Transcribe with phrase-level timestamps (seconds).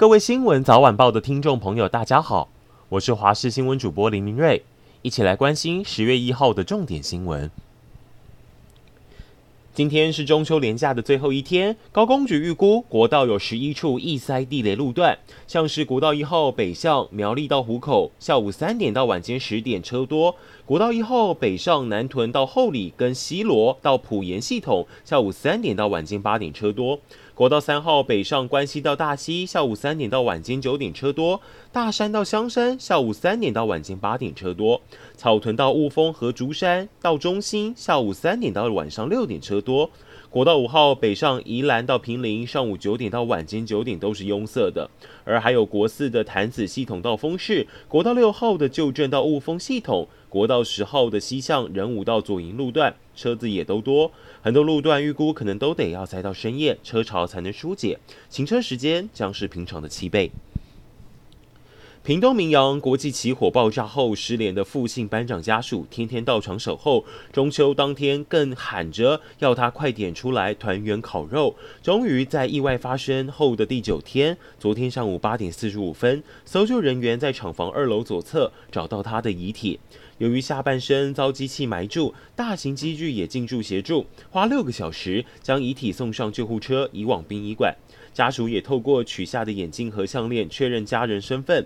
[0.00, 2.48] 各位新闻早晚报的听众朋友，大家好，
[2.88, 4.64] 我是华视新闻主播林明瑞，
[5.02, 7.50] 一起来关心十月一号的重点新闻。
[9.74, 26.98] 今天是中秋连假的最后一天，高公局预估国道有十一处易塞地雷路段，像是国道一号北向苗栗到湖口，下午三点到晚间十点车多；国道一号北上南屯到后里跟西螺到埔盐系统，下午三点到晚间八点车多。
[27.40, 31.40] 国道三号北上关西到大溪，下午三点到晚间九点车多；
[31.72, 34.78] 大山到香山，下午三点到晚间八点车多；
[35.16, 39.88] 草屯到雾峰和竹山到中心，下午三点到晚上六点车多。
[40.30, 44.88] 国道五号北上宜兰到坪林，上午九点到晚间九点都是拥塞的，
[45.24, 60.30] 而还有国四的潭子系统到丰市，国道六号的旧镇到雾峰系统，国道十号的西向仁武到左营路段，车子也都多，很多路段预估可能都得要塞到深夜，车潮才能疏解，行车时间将是平常的七倍。
[62.02, 67.04] 屏东明扬国际起火爆炸后失联的复姓班长家属，天天到场守候。
[67.30, 71.54] 中秋当天更喊着要他快点出来团圆烤肉。
[71.82, 79.78] 终于在意外发生后的第九天，昨天上午八点四十五分，搜救人员在厂房二楼左侧找到他的遗体。
[80.16, 87.76] 由于下半身遭机器埋住，大型机具也进驻协助，花六个小时将遗体送上救护车，移往殡仪馆。
[88.12, 91.64] 家属也透过取下的眼镜和项链确认家人身份。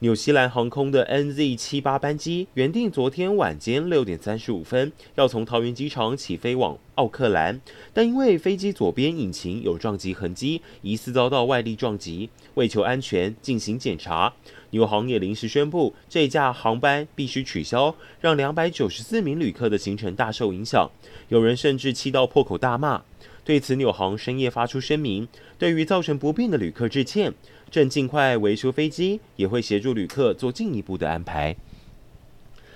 [0.00, 7.60] 纽西兰航空的 NZ 七八班机原定昨天晚间六点三十五分要从桃园机场起飞往奥克兰，
[7.92, 14.32] 但因为飞机左边引擎有撞击痕迹，疑似遭到外力撞击，为求安全进行检查，
[14.70, 20.88] 纽航也临时宣布这架航班必须取消，让两百九十四名旅客的行程大受影响，
[21.28, 23.02] 有人甚至气到破口大骂。
[23.48, 25.26] 对此，纽航深夜发出声明，
[25.58, 27.32] 对于造成不便的旅客致歉。
[27.70, 31.56] 正尽快维修飞机，也会协助旅客做进一步的安排。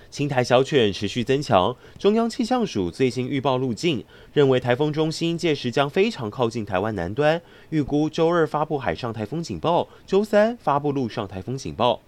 [0.08, 12.00] 青台小犬持续增强，中央气象署最新预报路径，认为台风中心届时将非常靠近台湾南端，预估周二发布海上台风警报，周三发布陆上台风警报。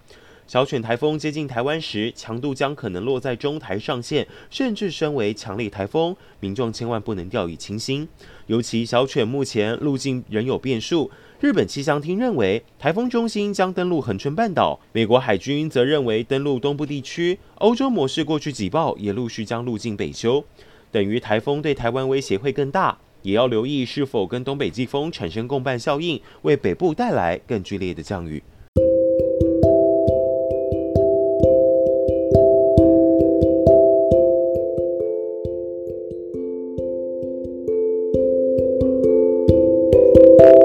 [0.47, 8.07] 小犬台风接近台湾时，强度将可能落在中台上限，甚至升为强烈台风，民众千万不能掉以轻心。
[8.45, 11.09] 尤其小犬目前路径仍有变数。
[11.39, 17.39] 日本气象厅认为，台风中心将登陆横春半岛；美国海军则认为登陆东部地区。
[17.55, 20.45] 欧洲模式过去几报也陆续将路径北修，
[20.91, 28.43] 等于台风对台湾威胁会更大，也要留意是否跟东北季风产生共伴效应，为北部带来更剧烈的降雨。
[40.13, 40.64] you